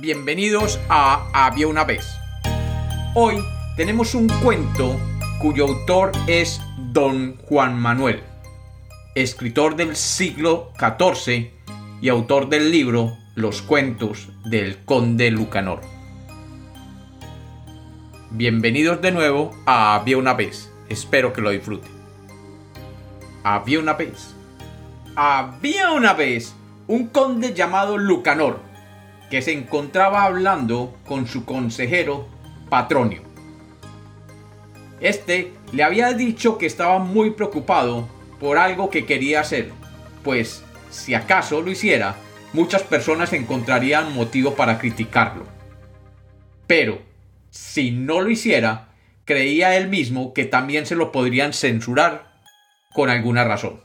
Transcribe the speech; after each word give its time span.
Bienvenidos 0.00 0.80
a 0.88 1.28
Había 1.34 1.68
una 1.68 1.84
vez. 1.84 2.18
Hoy 3.14 3.44
tenemos 3.76 4.14
un 4.14 4.26
cuento 4.26 4.98
cuyo 5.38 5.66
autor 5.66 6.12
es 6.26 6.62
Don 6.92 7.36
Juan 7.42 7.78
Manuel, 7.78 8.22
escritor 9.14 9.76
del 9.76 9.94
siglo 9.94 10.72
XIV 10.78 11.50
y 12.00 12.08
autor 12.08 12.48
del 12.48 12.70
libro 12.70 13.18
Los 13.34 13.60
cuentos 13.60 14.30
del 14.46 14.82
conde 14.86 15.30
Lucanor. 15.30 15.82
Bienvenidos 18.30 19.02
de 19.02 19.12
nuevo 19.12 19.54
a 19.66 19.94
Había 19.94 20.16
una 20.16 20.32
vez. 20.32 20.72
Espero 20.88 21.34
que 21.34 21.42
lo 21.42 21.50
disfruten. 21.50 21.92
Había 23.44 23.78
una 23.78 23.92
vez. 23.92 24.34
Había 25.16 25.92
una 25.92 26.14
vez 26.14 26.54
un 26.86 27.08
conde 27.08 27.52
llamado 27.52 27.98
Lucanor 27.98 28.71
que 29.32 29.40
se 29.40 29.52
encontraba 29.52 30.24
hablando 30.24 30.94
con 31.06 31.26
su 31.26 31.46
consejero 31.46 32.28
Patronio. 32.68 33.22
Este 35.00 35.54
le 35.72 35.82
había 35.84 36.12
dicho 36.12 36.58
que 36.58 36.66
estaba 36.66 36.98
muy 36.98 37.30
preocupado 37.30 38.06
por 38.38 38.58
algo 38.58 38.90
que 38.90 39.06
quería 39.06 39.40
hacer, 39.40 39.70
pues 40.22 40.62
si 40.90 41.14
acaso 41.14 41.62
lo 41.62 41.70
hiciera, 41.70 42.16
muchas 42.52 42.82
personas 42.82 43.32
encontrarían 43.32 44.14
motivo 44.14 44.54
para 44.54 44.78
criticarlo. 44.78 45.46
Pero, 46.66 47.00
si 47.48 47.90
no 47.90 48.20
lo 48.20 48.28
hiciera, 48.28 48.90
creía 49.24 49.78
él 49.78 49.88
mismo 49.88 50.34
que 50.34 50.44
también 50.44 50.84
se 50.84 50.94
lo 50.94 51.10
podrían 51.10 51.54
censurar 51.54 52.34
con 52.92 53.08
alguna 53.08 53.44
razón. 53.44 53.80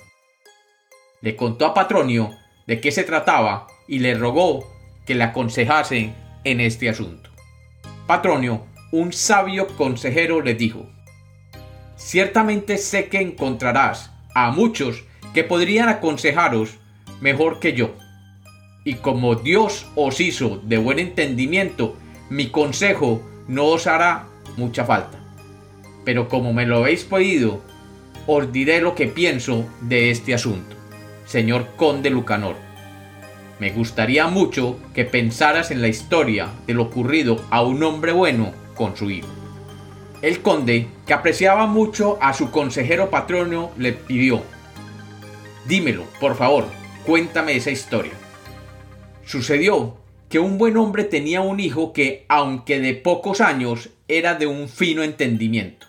Le 1.22 1.38
contó 1.38 1.68
a 1.68 1.74
Patronio 1.74 2.32
de 2.66 2.82
qué 2.82 2.92
se 2.92 3.06
trataba 3.06 3.68
y 3.88 4.00
le 4.00 4.14
rogó 4.14 4.76
que 5.08 5.16
le 5.16 5.24
aconsejase 5.24 6.14
en 6.44 6.60
este 6.60 6.90
asunto. 6.90 7.32
Patronio, 8.06 8.66
un 8.92 9.14
sabio 9.14 9.68
consejero, 9.78 10.42
le 10.42 10.54
dijo, 10.54 10.88
Ciertamente 11.96 12.78
sé 12.78 13.08
que 13.08 13.22
encontrarás 13.22 14.12
a 14.36 14.52
muchos 14.52 15.04
que 15.34 15.44
podrían 15.44 15.90
aconsejaros 15.90 16.78
mejor 17.22 17.60
que 17.60 17.74
yo. 17.74 17.96
Y 18.84 18.96
como 18.96 19.36
Dios 19.36 19.88
os 19.96 20.20
hizo 20.20 20.58
de 20.64 20.78
buen 20.78 21.00
entendimiento, 21.00 21.98
mi 22.30 22.50
consejo 22.50 23.22
no 23.48 23.66
os 23.66 23.88
hará 23.88 24.28
mucha 24.58 24.86
falta. 24.86 25.20
Pero 26.06 26.30
como 26.30 26.54
me 26.54 26.66
lo 26.66 26.78
habéis 26.78 27.04
pedido, 27.04 27.62
os 28.28 28.52
diré 28.52 28.82
lo 28.82 28.94
que 28.94 29.08
pienso 29.08 29.66
de 29.82 30.12
este 30.12 30.34
asunto, 30.34 30.76
señor 31.26 31.68
conde 31.76 32.10
Lucanor. 32.10 32.67
Me 33.60 33.72
gustaría 33.72 34.28
mucho 34.28 34.80
que 34.94 35.04
pensaras 35.04 35.72
en 35.72 35.82
la 35.82 35.88
historia 35.88 36.50
de 36.68 36.76
lo 36.76 36.84
ocurrido 36.84 37.44
a 37.50 37.64
un 37.64 37.82
hombre 37.82 38.12
bueno 38.12 38.54
con 38.76 38.96
su 38.96 39.10
hijo. 39.10 39.28
El 40.22 40.42
conde, 40.42 40.88
que 41.08 41.14
apreciaba 41.14 41.66
mucho 41.66 42.20
a 42.22 42.34
su 42.34 42.52
consejero 42.52 43.10
patrono, 43.10 43.72
le 43.78 43.94
pidió, 43.94 44.44
Dímelo, 45.66 46.04
por 46.20 46.36
favor, 46.36 46.66
cuéntame 47.04 47.56
esa 47.56 47.72
historia. 47.72 48.14
Sucedió 49.26 49.98
que 50.30 50.40
un 50.40 50.58
buen 50.58 50.78
hombre 50.78 51.04
tenía 51.04 51.42
un 51.42 51.60
hijo 51.60 51.94
que, 51.94 52.26
aunque 52.30 52.80
de 52.80 52.94
pocos 52.94 53.42
años, 53.42 53.90
era 54.08 54.36
de 54.36 54.46
un 54.46 54.70
fino 54.70 55.04
entendimiento. 55.04 55.88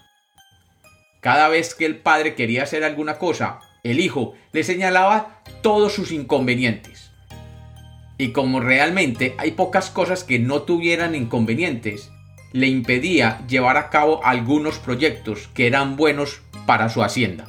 Cada 1.21 1.49
vez 1.49 1.75
que 1.75 1.85
el 1.85 1.99
padre 1.99 2.35
quería 2.35 2.63
hacer 2.63 2.83
alguna 2.83 3.19
cosa, 3.19 3.61
el 3.85 4.01
hijo 4.01 4.35
le 4.53 4.65
señalaba 4.65 5.43
todos 5.63 5.93
sus 5.93 6.13
inconvenientes 6.13 6.98
y 8.19 8.33
como 8.33 8.61
realmente 8.61 9.35
hay 9.39 9.53
pocas 9.53 9.91
cosas 9.91 10.25
que 10.25 10.41
no 10.41 10.63
tuvieran 10.63 11.15
inconvenientes, 11.15 12.11
le 12.53 12.67
impedía 12.67 13.47
llevar 13.47 13.77
a 13.77 13.91
cabo 13.91 14.25
algunos 14.25 14.79
proyectos 14.79 15.49
que 15.55 15.67
eran 15.67 15.97
buenos 15.97 16.41
para 16.67 16.89
su 16.89 17.03
hacienda. 17.03 17.47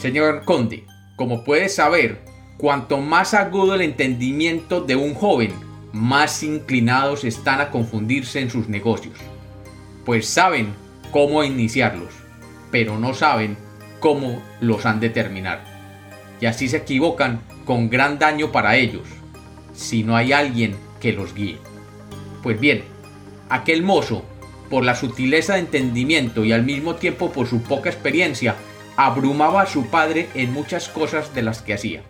Señor 0.00 0.44
Conde, 0.44 0.84
como 1.16 1.44
puede 1.44 1.68
saber, 1.68 2.20
cuanto 2.56 2.98
más 2.98 3.34
agudo 3.34 3.74
el 3.74 3.82
entendimiento 3.82 4.80
de 4.80 4.96
un 4.96 5.14
joven, 5.14 5.52
más 5.92 6.42
inclinados 6.42 7.24
están 7.24 7.60
a 7.60 7.70
confundirse 7.70 8.40
en 8.40 8.50
sus 8.50 8.68
negocios, 8.68 9.18
pues 10.04 10.28
saben 10.28 10.74
cómo 11.10 11.44
iniciarlos, 11.44 12.12
pero 12.70 12.98
no 12.98 13.14
saben 13.14 13.56
cómo 14.00 14.42
los 14.60 14.86
han 14.86 15.00
de 15.00 15.10
terminar. 15.10 15.64
Y 16.40 16.46
así 16.46 16.68
se 16.68 16.78
equivocan 16.78 17.40
con 17.64 17.88
gran 17.88 18.18
daño 18.18 18.52
para 18.52 18.76
ellos, 18.76 19.08
si 19.76 20.02
no 20.02 20.16
hay 20.16 20.32
alguien 20.32 20.74
que 21.00 21.12
los 21.12 21.34
guíe. 21.34 21.58
Pues 22.42 22.58
bien, 22.58 22.82
aquel 23.48 23.82
mozo, 23.82 24.24
por 24.70 24.84
la 24.84 24.96
sutileza 24.96 25.54
de 25.54 25.60
entendimiento 25.60 26.44
y 26.44 26.52
al 26.52 26.64
mismo 26.64 26.96
tiempo 26.96 27.30
por 27.30 27.46
su 27.46 27.62
poca 27.62 27.90
experiencia, 27.90 28.56
abrumaba 28.96 29.62
a 29.62 29.66
su 29.66 29.86
padre 29.86 30.28
en 30.34 30.52
muchas 30.52 30.88
cosas 30.88 31.34
de 31.34 31.42
las 31.42 31.62
que 31.62 31.74
hacía. 31.74 32.02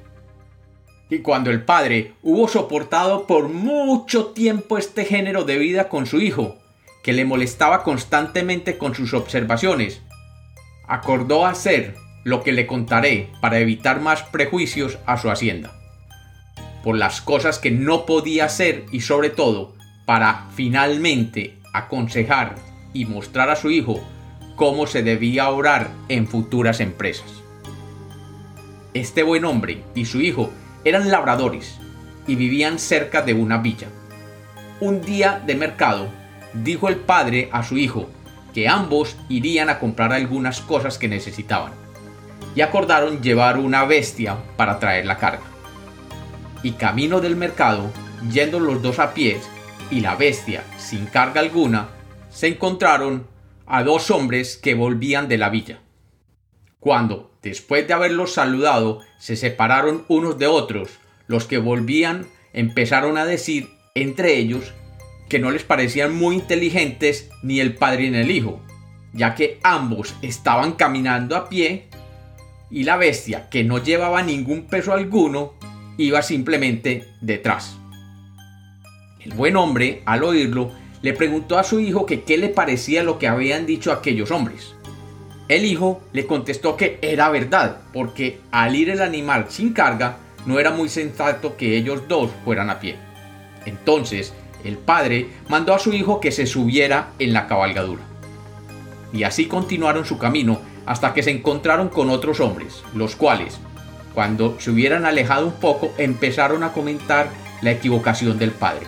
Y 1.10 1.19
cuando 1.19 1.50
el 1.50 1.62
padre 1.62 2.15
hubo 2.22 2.49
soportado 2.49 3.27
por 3.27 3.49
mucho 3.49 4.27
tiempo 4.27 4.78
este 4.78 5.04
género 5.04 5.44
de 5.44 5.59
vida 5.59 5.88
con 5.88 6.06
su 6.06 6.21
hijo, 6.21 6.56
que 7.03 7.12
le 7.12 7.25
molestaba 7.25 7.83
constantemente 7.83 8.78
con 8.78 8.94
sus 8.94 9.15
observaciones, 9.15 10.03
acordó 10.88 11.47
hacer 11.47 11.94
lo 12.25 12.43
que 12.43 12.53
le 12.53 12.66
contaré 12.66 13.31
para 13.41 13.59
evitar 13.59 14.00
más 14.00 14.22
prejuicios 14.22 14.98
a 15.06 15.16
su 15.16 15.31
hacienda 15.31 15.86
por 16.87 16.97
las 16.97 17.21
cosas 17.21 17.59
que 17.59 17.73
no 17.73 18.07
podía 18.07 18.45
hacer 18.45 18.87
y 18.93 19.01
sobre 19.01 19.29
todo 19.29 19.75
para 20.05 20.47
finalmente 20.55 21.59
aconsejar 21.73 22.55
y 22.93 23.07
mostrar 23.07 23.51
a 23.51 23.57
su 23.57 23.73
hijo 23.73 23.99
cómo 24.55 24.87
se 24.87 25.03
debía 25.03 25.51
orar 25.51 25.91
en 26.09 26.29
futuras 26.29 26.79
empresas. 26.79 27.43
Este 28.95 29.25
buen 29.25 29.45
hombre 29.45 29.83
y 29.97 30.05
su 30.05 30.21
hijo 30.21 30.53
eran 30.85 31.11
labradores 31.11 31.77
y 32.29 32.37
vivían 32.37 32.79
cerca 32.79 33.21
de 33.21 33.35
una 33.35 33.59
villa. 33.59 33.89
Un 34.79 35.01
día 35.01 35.43
de 35.45 35.57
mercado, 35.57 36.07
dijo 36.55 36.89
el 36.89 36.99
padre 36.99 37.49
a 37.51 37.65
su 37.65 37.79
hijo 37.79 38.09
que 38.55 38.69
ambos 38.69 39.17
irían 39.29 39.71
a 39.71 39.81
comprar 39.81 40.13
algunas 40.13 40.61
cosas 40.61 40.99
que 40.99 41.09
necesitaban 41.09 41.73
y 42.55 42.61
acordaron 42.61 43.23
llevar 43.23 43.59
una 43.59 43.85
bestia 43.85 44.37
para 44.57 44.79
traer 44.79 45.05
la 45.05 45.19
carga 45.19 45.56
y 46.66 46.72
camino 46.72 47.21
del 47.21 47.37
mercado, 47.37 47.93
yendo 48.32 48.59
los 48.59 48.82
dos 48.82 48.99
a 48.99 49.15
pies, 49.15 49.49
y 49.88 50.00
la 50.00 50.16
bestia, 50.16 50.65
sin 50.78 51.06
carga 51.06 51.41
alguna, 51.41 51.91
se 52.28 52.49
encontraron 52.49 53.28
a 53.66 53.84
dos 53.84 54.10
hombres 54.10 54.56
que 54.56 54.75
volvían 54.75 55.28
de 55.28 55.38
la 55.38 55.49
villa. 55.49 55.78
Cuando, 56.81 57.31
después 57.41 57.87
de 57.87 57.94
haberlos 57.94 58.32
saludado, 58.32 59.00
se 59.21 59.37
separaron 59.37 60.04
unos 60.09 60.41
de 60.41 60.49
otros, 60.49 60.91
los 61.28 61.44
que 61.44 61.59
volvían 61.59 62.27
empezaron 62.53 63.16
a 63.16 63.27
decir 63.27 63.69
entre 63.94 64.37
ellos 64.37 64.75
que 65.28 65.38
no 65.38 65.53
les 65.53 65.62
parecían 65.62 66.16
muy 66.16 66.34
inteligentes 66.34 67.31
ni 67.44 67.60
el 67.60 67.77
padre 67.77 68.10
ni 68.10 68.19
el 68.19 68.31
hijo, 68.33 68.60
ya 69.12 69.37
que 69.37 69.60
ambos 69.62 70.16
estaban 70.21 70.72
caminando 70.72 71.37
a 71.37 71.48
pie 71.48 71.87
y 72.72 72.83
la 72.83 72.97
bestia, 72.97 73.48
que 73.50 73.62
no 73.62 73.81
llevaba 73.81 74.25
ningún 74.25 74.66
peso 74.66 74.93
alguno, 74.93 75.54
iba 75.97 76.23
simplemente 76.23 77.09
detrás. 77.21 77.77
El 79.21 79.34
buen 79.34 79.57
hombre, 79.57 80.03
al 80.07 80.23
oírlo, 80.23 80.71
le 81.03 81.12
preguntó 81.12 81.59
a 81.59 81.65
su 81.65 81.81
hijo 81.81 82.07
que 82.07 82.23
qué 82.23 82.39
le 82.39 82.49
parecía 82.49 83.03
lo 83.03 83.19
que 83.19 83.29
habían 83.29 83.67
dicho 83.67 83.93
aquellos 83.93 84.31
hombres. 84.31 84.75
El 85.49 85.65
hijo 85.65 86.01
le 86.12 86.27
contestó 86.27 86.77
que 86.77 86.99
era 87.03 87.29
verdad, 87.29 87.79
porque 87.93 88.41
al 88.51 88.75
ir 88.75 88.91
el 88.91 89.01
animal 89.01 89.47
sin 89.48 89.72
carga, 89.72 90.19
no 90.47 90.59
era 90.59 90.71
muy 90.71 90.89
sensato 90.89 91.57
que 91.57 91.77
ellos 91.77 92.09
dos 92.09 92.31
fueran 92.45 92.71
a 92.71 92.81
pie. 92.81 92.97
Entonces, 93.65 94.33
el 94.65 94.78
padre 94.78 95.28
mandó 95.48 95.75
a 95.75 95.78
su 95.78 95.93
hijo 95.93 96.21
que 96.21 96.33
se 96.33 96.47
subiera 96.47 97.10
en 97.19 97.33
la 97.33 97.47
cabalgadura. 97.47 98.03
Y 99.13 99.22
así 99.22 99.47
continuaron 99.47 100.04
su 100.04 100.19
camino 100.19 100.60
hasta 100.87 101.15
que 101.15 101.22
se 101.22 101.31
encontraron 101.31 101.89
con 101.89 102.10
otros 102.10 102.41
hombres, 102.41 102.83
los 102.95 103.16
cuales, 103.16 103.59
cuando 104.16 104.59
se 104.59 104.71
hubieran 104.71 105.04
alejado 105.04 105.47
un 105.47 105.60
poco, 105.60 105.92
empezaron 105.98 106.63
a 106.63 106.72
comentar 106.72 107.28
la 107.60 107.72
equivocación 107.72 108.39
del 108.39 108.51
padre, 108.51 108.86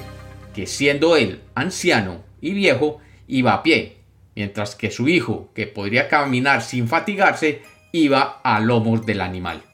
que 0.55 0.67
siendo 0.67 1.17
él 1.17 1.43
anciano 1.55 2.25
y 2.41 2.53
viejo, 2.53 3.01
iba 3.27 3.53
a 3.53 3.63
pie, 3.63 3.99
mientras 4.35 4.75
que 4.75 4.91
su 4.91 5.07
hijo, 5.07 5.51
que 5.55 5.67
podría 5.67 6.09
caminar 6.09 6.63
sin 6.63 6.89
fatigarse, 6.89 7.61
iba 7.93 8.41
a 8.43 8.59
lomos 8.61 9.05
del 9.05 9.21
animal. 9.21 9.65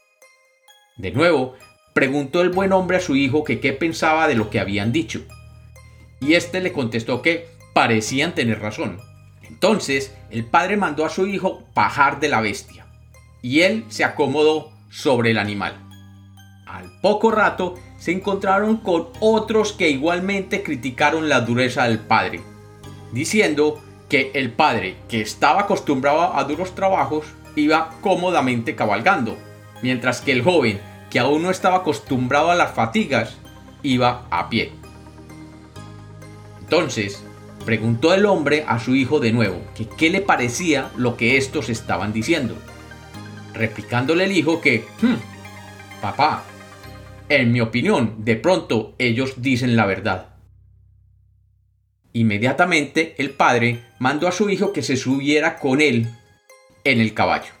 De 0.97 1.11
nuevo, 1.11 1.55
preguntó 1.93 2.41
el 2.41 2.49
buen 2.49 2.73
hombre 2.73 2.97
a 2.97 2.99
su 2.99 3.15
hijo 3.15 3.45
que 3.45 3.61
qué 3.61 3.71
pensaba 3.71 4.27
de 4.27 4.35
lo 4.35 4.49
que 4.49 4.59
habían 4.59 4.91
dicho. 4.91 5.21
Y 6.19 6.33
éste 6.33 6.59
le 6.59 6.73
contestó 6.73 7.21
que 7.21 7.47
parecían 7.73 8.35
tener 8.35 8.59
razón. 8.59 8.99
Entonces 9.41 10.13
el 10.31 10.43
padre 10.43 10.75
mandó 10.75 11.05
a 11.05 11.09
su 11.09 11.25
hijo 11.27 11.63
bajar 11.73 12.19
de 12.19 12.27
la 12.27 12.41
bestia, 12.41 12.87
y 13.41 13.61
él 13.61 13.85
se 13.87 14.03
acomodó 14.03 14.74
sobre 14.89 15.31
el 15.31 15.37
animal. 15.37 15.77
Al 16.65 16.91
poco 17.01 17.31
rato 17.31 17.75
se 17.99 18.11
encontraron 18.11 18.77
con 18.77 19.07
otros 19.19 19.73
que 19.73 19.89
igualmente 19.89 20.63
criticaron 20.63 21.29
la 21.29 21.41
dureza 21.41 21.83
del 21.83 21.99
padre, 21.99 22.41
diciendo 23.11 23.81
que 24.09 24.31
el 24.33 24.51
padre, 24.51 24.97
que 25.07 25.21
estaba 25.21 25.61
acostumbrado 25.61 26.35
a 26.35 26.43
duros 26.43 26.75
trabajos, 26.75 27.25
iba 27.55 27.91
cómodamente 28.01 28.75
cabalgando, 28.75 29.37
mientras 29.81 30.21
que 30.21 30.31
el 30.31 30.43
joven, 30.43 30.79
que 31.09 31.19
aún 31.19 31.43
no 31.43 31.51
estaba 31.51 31.77
acostumbrado 31.77 32.51
a 32.51 32.55
las 32.55 32.73
fatigas, 32.73 33.37
iba 33.83 34.25
a 34.29 34.49
pie. 34.49 34.71
Entonces, 36.61 37.23
preguntó 37.65 38.13
el 38.13 38.25
hombre 38.25 38.65
a 38.67 38.79
su 38.79 38.95
hijo 38.95 39.19
de 39.19 39.31
nuevo 39.31 39.61
que 39.75 39.87
qué 39.87 40.09
le 40.09 40.21
parecía 40.21 40.91
lo 40.97 41.15
que 41.15 41.37
estos 41.37 41.69
estaban 41.69 42.11
diciendo, 42.11 42.55
replicándole 43.55 44.25
el 44.25 44.31
hijo 44.31 44.61
que, 44.61 44.85
hmm, 45.01 46.01
papá, 46.01 46.43
en 47.29 47.51
mi 47.51 47.61
opinión, 47.61 48.15
de 48.19 48.35
pronto 48.35 48.93
ellos 48.99 49.41
dicen 49.41 49.75
la 49.75 49.85
verdad. 49.85 50.35
Inmediatamente 52.13 53.15
el 53.17 53.31
padre 53.31 53.83
mandó 53.99 54.27
a 54.27 54.31
su 54.31 54.49
hijo 54.49 54.71
que 54.71 54.83
se 54.83 54.95
subiera 54.95 55.57
con 55.57 55.81
él 55.81 56.07
en 56.83 57.01
el 57.01 57.13
caballo. 57.13 57.51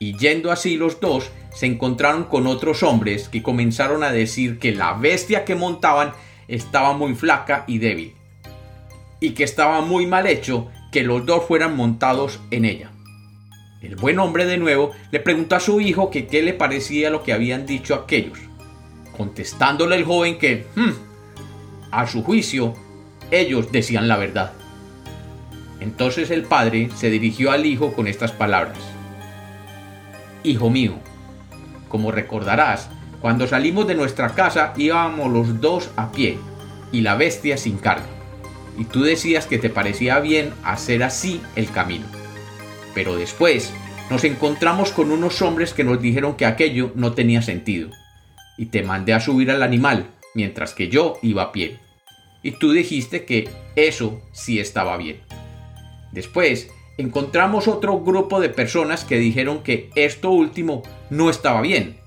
Y 0.00 0.16
yendo 0.18 0.52
así 0.52 0.76
los 0.76 1.00
dos, 1.00 1.30
se 1.54 1.66
encontraron 1.66 2.24
con 2.24 2.46
otros 2.46 2.82
hombres 2.82 3.28
que 3.28 3.42
comenzaron 3.42 4.04
a 4.04 4.12
decir 4.12 4.58
que 4.58 4.72
la 4.72 4.92
bestia 4.94 5.44
que 5.44 5.54
montaban 5.54 6.12
estaba 6.46 6.92
muy 6.92 7.14
flaca 7.14 7.64
y 7.66 7.78
débil, 7.78 8.14
y 9.20 9.30
que 9.30 9.44
estaba 9.44 9.80
muy 9.80 10.06
mal 10.06 10.26
hecho 10.26 10.68
que 10.92 11.02
los 11.02 11.26
dos 11.26 11.44
fueran 11.46 11.76
montados 11.76 12.40
en 12.50 12.64
ella. 12.64 12.90
El 13.80 13.94
buen 13.94 14.18
hombre 14.18 14.44
de 14.44 14.58
nuevo 14.58 14.90
le 15.12 15.20
preguntó 15.20 15.54
a 15.54 15.60
su 15.60 15.80
hijo 15.80 16.10
que 16.10 16.26
qué 16.26 16.42
le 16.42 16.52
parecía 16.52 17.10
lo 17.10 17.22
que 17.22 17.32
habían 17.32 17.64
dicho 17.64 17.94
aquellos, 17.94 18.38
contestándole 19.16 19.94
el 19.94 20.04
joven 20.04 20.36
que, 20.36 20.66
hmm, 20.74 20.90
a 21.92 22.06
su 22.08 22.24
juicio, 22.24 22.74
ellos 23.30 23.70
decían 23.70 24.08
la 24.08 24.16
verdad. 24.16 24.52
Entonces 25.78 26.32
el 26.32 26.42
padre 26.42 26.88
se 26.96 27.08
dirigió 27.08 27.52
al 27.52 27.66
hijo 27.66 27.92
con 27.92 28.08
estas 28.08 28.32
palabras. 28.32 28.78
Hijo 30.42 30.70
mío, 30.70 30.94
como 31.88 32.10
recordarás, 32.10 32.90
cuando 33.20 33.46
salimos 33.46 33.86
de 33.86 33.94
nuestra 33.94 34.30
casa 34.30 34.72
íbamos 34.76 35.32
los 35.32 35.60
dos 35.60 35.90
a 35.94 36.10
pie 36.10 36.36
y 36.90 37.02
la 37.02 37.14
bestia 37.14 37.56
sin 37.56 37.78
carga. 37.78 38.06
Y 38.76 38.86
tú 38.86 39.02
decías 39.02 39.46
que 39.46 39.58
te 39.58 39.70
parecía 39.70 40.18
bien 40.18 40.52
hacer 40.64 41.04
así 41.04 41.40
el 41.54 41.70
camino. 41.70 42.17
Pero 42.98 43.14
después 43.14 43.72
nos 44.10 44.24
encontramos 44.24 44.90
con 44.90 45.12
unos 45.12 45.40
hombres 45.40 45.72
que 45.72 45.84
nos 45.84 46.02
dijeron 46.02 46.34
que 46.34 46.46
aquello 46.46 46.90
no 46.96 47.12
tenía 47.12 47.42
sentido. 47.42 47.90
Y 48.56 48.66
te 48.66 48.82
mandé 48.82 49.14
a 49.14 49.20
subir 49.20 49.52
al 49.52 49.62
animal, 49.62 50.06
mientras 50.34 50.74
que 50.74 50.88
yo 50.88 51.16
iba 51.22 51.44
a 51.44 51.52
pie. 51.52 51.78
Y 52.42 52.50
tú 52.58 52.72
dijiste 52.72 53.24
que 53.24 53.48
eso 53.76 54.20
sí 54.32 54.58
estaba 54.58 54.96
bien. 54.96 55.20
Después 56.10 56.70
encontramos 56.96 57.68
otro 57.68 58.00
grupo 58.00 58.40
de 58.40 58.48
personas 58.48 59.04
que 59.04 59.20
dijeron 59.20 59.62
que 59.62 59.90
esto 59.94 60.32
último 60.32 60.82
no 61.08 61.30
estaba 61.30 61.60
bien, 61.60 61.98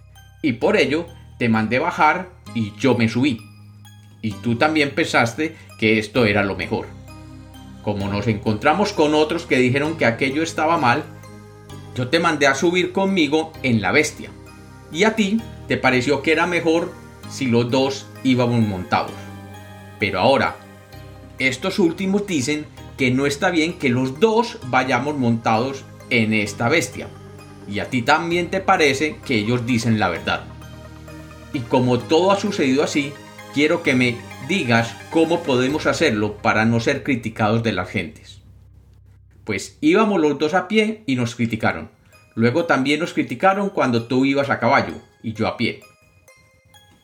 y 0.41 0.51
por 0.51 0.75
ello 0.75 1.05
te 1.39 1.47
mandé 1.47 1.79
bajar 1.79 2.31
y 2.53 2.73
yo 2.77 2.97
me 2.97 3.07
subí. 3.07 3.39
Y 4.21 4.33
tú 4.33 4.57
también 4.57 4.89
pensaste 4.89 5.55
que 5.79 5.99
esto 5.99 6.25
era 6.25 6.43
lo 6.43 6.57
mejor. 6.57 6.87
Como 7.83 8.07
nos 8.07 8.27
encontramos 8.27 8.93
con 8.93 9.15
otros 9.15 9.45
que 9.45 9.57
dijeron 9.57 9.97
que 9.97 10.05
aquello 10.05 10.43
estaba 10.43 10.77
mal, 10.77 11.03
yo 11.95 12.09
te 12.09 12.19
mandé 12.19 12.47
a 12.47 12.55
subir 12.55 12.91
conmigo 12.91 13.51
en 13.63 13.81
la 13.81 13.91
bestia. 13.91 14.29
Y 14.91 15.03
a 15.03 15.15
ti 15.15 15.41
te 15.67 15.77
pareció 15.77 16.21
que 16.21 16.31
era 16.31 16.47
mejor 16.47 16.93
si 17.29 17.47
los 17.47 17.71
dos 17.71 18.05
íbamos 18.23 18.61
montados. 18.61 19.13
Pero 19.99 20.19
ahora, 20.19 20.55
estos 21.39 21.79
últimos 21.79 22.27
dicen 22.27 22.65
que 22.97 23.11
no 23.11 23.25
está 23.25 23.49
bien 23.49 23.73
que 23.73 23.89
los 23.89 24.19
dos 24.19 24.59
vayamos 24.67 25.17
montados 25.17 25.83
en 26.09 26.33
esta 26.33 26.69
bestia. 26.69 27.07
Y 27.67 27.79
a 27.79 27.89
ti 27.89 28.01
también 28.01 28.49
te 28.49 28.59
parece 28.59 29.17
que 29.25 29.35
ellos 29.35 29.65
dicen 29.65 29.99
la 29.99 30.09
verdad. 30.09 30.43
Y 31.53 31.59
como 31.61 31.99
todo 31.99 32.31
ha 32.31 32.39
sucedido 32.39 32.83
así, 32.83 33.13
quiero 33.53 33.81
que 33.81 33.95
me 33.95 34.17
digas 34.51 34.93
cómo 35.11 35.43
podemos 35.43 35.85
hacerlo 35.85 36.35
para 36.41 36.65
no 36.65 36.81
ser 36.81 37.03
criticados 37.03 37.63
de 37.63 37.71
las 37.71 37.87
gentes. 37.87 38.41
Pues 39.45 39.77
íbamos 39.79 40.19
los 40.19 40.37
dos 40.39 40.53
a 40.53 40.67
pie 40.67 41.03
y 41.05 41.15
nos 41.15 41.35
criticaron. 41.35 41.89
Luego 42.35 42.65
también 42.65 42.99
nos 42.99 43.13
criticaron 43.13 43.69
cuando 43.69 44.07
tú 44.07 44.25
ibas 44.25 44.49
a 44.49 44.59
caballo 44.59 44.95
y 45.23 45.31
yo 45.31 45.47
a 45.47 45.55
pie. 45.55 45.79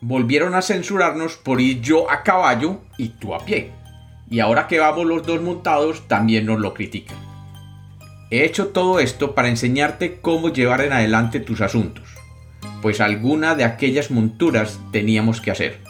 Volvieron 0.01 0.55
a 0.55 0.61
censurarnos 0.61 1.37
por 1.37 1.61
ir 1.61 1.79
yo 1.79 2.11
a 2.11 2.21
caballo 2.23 2.81
y 2.97 3.07
tú 3.09 3.33
a 3.33 3.45
pie 3.45 3.71
y 4.29 4.41
ahora 4.41 4.67
que 4.67 4.79
vamos 4.79 5.05
los 5.05 5.25
dos 5.25 5.41
montados 5.41 6.05
también 6.09 6.45
nos 6.45 6.59
lo 6.59 6.73
critican. 6.73 7.15
He 8.29 8.43
hecho 8.43 8.67
todo 8.67 8.99
esto 8.99 9.35
para 9.35 9.47
enseñarte 9.47 10.19
cómo 10.19 10.49
llevar 10.49 10.81
en 10.81 10.91
adelante 10.91 11.39
tus 11.39 11.61
asuntos, 11.61 12.09
pues 12.81 12.99
alguna 12.99 13.55
de 13.55 13.63
aquellas 13.63 14.11
monturas 14.11 14.81
teníamos 14.91 15.39
que 15.39 15.51
hacer, 15.51 15.86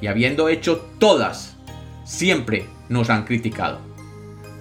y 0.00 0.06
habiendo 0.06 0.48
hecho 0.48 0.84
todas, 0.98 1.56
siempre 2.04 2.66
nos 2.88 3.10
han 3.10 3.24
criticado. 3.24 3.80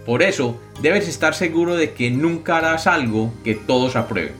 Por 0.06 0.24
eso 0.24 0.60
debes 0.82 1.08
estar 1.08 1.34
seguro 1.34 1.76
de 1.76 1.94
que 1.94 2.12
nunca 2.12 2.58
harás 2.58 2.88
algo 2.88 3.34
que 3.44 3.56
todos 3.56 3.96
aprueben, 3.96 4.36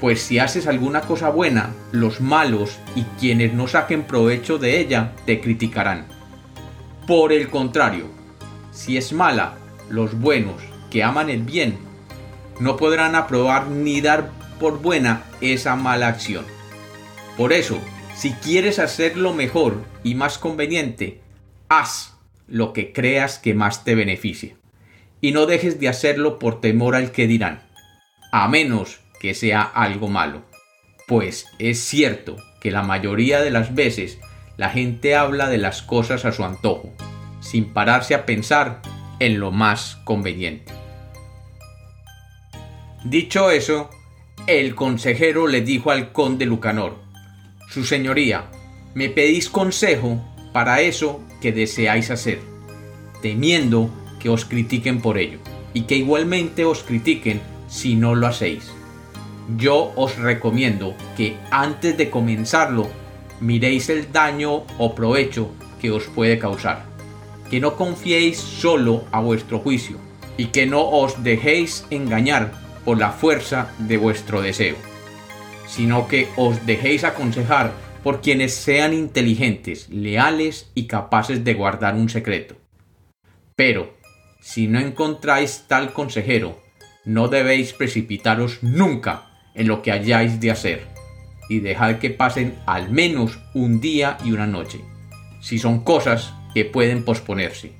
pues 0.00 0.22
si 0.22 0.38
haces 0.38 0.66
alguna 0.66 1.02
cosa 1.02 1.28
buena, 1.28 1.74
los 1.92 2.20
malos 2.20 2.78
y 2.96 3.02
quienes 3.18 3.52
no 3.52 3.68
saquen 3.68 4.04
provecho 4.04 4.58
de 4.58 4.80
ella 4.80 5.12
te 5.26 5.40
criticarán 5.40 6.20
por 7.10 7.32
el 7.32 7.48
contrario, 7.48 8.04
si 8.70 8.96
es 8.96 9.12
mala, 9.12 9.54
los 9.88 10.16
buenos 10.20 10.62
que 10.92 11.02
aman 11.02 11.28
el 11.28 11.42
bien 11.42 11.76
no 12.60 12.76
podrán 12.76 13.16
aprobar 13.16 13.66
ni 13.66 14.00
dar 14.00 14.30
por 14.60 14.80
buena 14.80 15.24
esa 15.40 15.74
mala 15.74 16.06
acción. 16.06 16.44
Por 17.36 17.52
eso, 17.52 17.80
si 18.20 18.32
quieres 18.32 18.78
hacerlo 18.78 19.32
mejor 19.32 19.82
y 20.04 20.14
más 20.14 20.36
conveniente, 20.36 21.22
haz 21.70 22.18
lo 22.48 22.74
que 22.74 22.92
creas 22.92 23.38
que 23.38 23.54
más 23.54 23.82
te 23.82 23.94
beneficie. 23.94 24.58
Y 25.22 25.32
no 25.32 25.46
dejes 25.46 25.80
de 25.80 25.88
hacerlo 25.88 26.38
por 26.38 26.60
temor 26.60 26.96
al 26.96 27.12
que 27.12 27.26
dirán, 27.26 27.62
a 28.30 28.46
menos 28.46 29.00
que 29.20 29.32
sea 29.32 29.62
algo 29.62 30.08
malo. 30.08 30.42
Pues 31.08 31.46
es 31.58 31.80
cierto 31.80 32.36
que 32.60 32.70
la 32.70 32.82
mayoría 32.82 33.40
de 33.40 33.50
las 33.50 33.74
veces 33.74 34.18
la 34.58 34.68
gente 34.68 35.16
habla 35.16 35.48
de 35.48 35.56
las 35.56 35.80
cosas 35.80 36.26
a 36.26 36.32
su 36.32 36.44
antojo, 36.44 36.92
sin 37.40 37.72
pararse 37.72 38.14
a 38.14 38.26
pensar 38.26 38.82
en 39.18 39.40
lo 39.40 39.50
más 39.50 39.96
conveniente. 40.04 40.74
Dicho 43.02 43.50
eso, 43.50 43.88
el 44.46 44.74
consejero 44.74 45.46
le 45.46 45.62
dijo 45.62 45.90
al 45.90 46.12
conde 46.12 46.44
Lucanor, 46.44 47.08
Su 47.70 47.84
señoría, 47.84 48.46
me 48.94 49.10
pedís 49.10 49.48
consejo 49.48 50.20
para 50.52 50.80
eso 50.80 51.20
que 51.40 51.52
deseáis 51.52 52.10
hacer, 52.10 52.40
temiendo 53.22 53.90
que 54.18 54.28
os 54.28 54.44
critiquen 54.44 55.00
por 55.00 55.18
ello, 55.18 55.38
y 55.72 55.82
que 55.82 55.94
igualmente 55.94 56.64
os 56.64 56.82
critiquen 56.82 57.40
si 57.68 57.94
no 57.94 58.16
lo 58.16 58.26
hacéis. 58.26 58.72
Yo 59.56 59.92
os 59.94 60.16
recomiendo 60.16 60.96
que 61.16 61.36
antes 61.52 61.96
de 61.96 62.10
comenzarlo 62.10 62.88
miréis 63.40 63.88
el 63.88 64.10
daño 64.10 64.64
o 64.76 64.96
provecho 64.96 65.50
que 65.80 65.92
os 65.92 66.04
puede 66.06 66.40
causar. 66.40 66.86
Que 67.50 67.60
no 67.60 67.76
confiéis 67.76 68.38
solo 68.38 69.04
a 69.12 69.20
vuestro 69.20 69.60
juicio 69.60 69.96
y 70.36 70.46
que 70.46 70.66
no 70.66 70.88
os 70.88 71.22
dejéis 71.22 71.86
engañar 71.90 72.50
por 72.84 72.98
la 72.98 73.10
fuerza 73.10 73.72
de 73.78 73.96
vuestro 73.96 74.42
deseo, 74.42 74.74
sino 75.70 76.08
que 76.08 76.28
os 76.36 76.66
dejéis 76.66 77.04
aconsejar 77.04 77.72
por 78.02 78.20
quienes 78.20 78.54
sean 78.54 78.92
inteligentes, 78.92 79.88
leales 79.88 80.70
y 80.74 80.86
capaces 80.86 81.44
de 81.44 81.54
guardar 81.54 81.94
un 81.94 82.08
secreto. 82.08 82.56
Pero, 83.54 83.94
si 84.40 84.66
no 84.66 84.80
encontráis 84.80 85.66
tal 85.68 85.92
consejero, 85.92 86.60
no 87.04 87.28
debéis 87.28 87.72
precipitaros 87.72 88.58
nunca 88.62 89.30
en 89.54 89.68
lo 89.68 89.82
que 89.82 89.92
hayáis 89.92 90.40
de 90.40 90.50
hacer 90.50 90.86
y 91.48 91.60
dejad 91.60 91.98
que 91.98 92.10
pasen 92.10 92.58
al 92.66 92.90
menos 92.90 93.38
un 93.54 93.80
día 93.80 94.18
y 94.24 94.32
una 94.32 94.46
noche, 94.46 94.80
si 95.40 95.58
son 95.58 95.84
cosas 95.84 96.32
que 96.54 96.64
pueden 96.64 97.04
posponerse. 97.04 97.72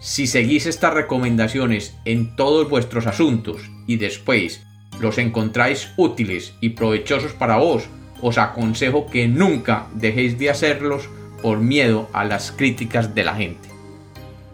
Si 0.00 0.26
seguís 0.26 0.64
estas 0.64 0.94
recomendaciones 0.94 1.94
en 2.06 2.34
todos 2.34 2.70
vuestros 2.70 3.06
asuntos 3.06 3.70
y 3.86 3.96
después 3.96 4.62
los 5.00 5.18
encontráis 5.18 5.92
útiles 5.96 6.54
y 6.60 6.70
provechosos 6.70 7.32
para 7.32 7.56
vos, 7.56 7.88
os 8.22 8.38
aconsejo 8.38 9.06
que 9.06 9.28
nunca 9.28 9.86
dejéis 9.94 10.38
de 10.38 10.50
hacerlos 10.50 11.08
por 11.42 11.58
miedo 11.58 12.08
a 12.12 12.24
las 12.24 12.52
críticas 12.52 13.14
de 13.14 13.24
la 13.24 13.34
gente. 13.34 13.68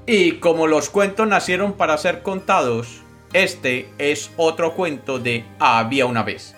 Y 0.06 0.32
como 0.32 0.68
los 0.68 0.88
cuentos 0.88 1.26
nacieron 1.26 1.72
para 1.72 1.98
ser 1.98 2.22
contados, 2.22 3.02
este 3.32 3.88
es 3.98 4.30
otro 4.36 4.74
cuento 4.74 5.18
de 5.18 5.44
Había 5.58 6.06
una 6.06 6.22
vez. 6.22 6.54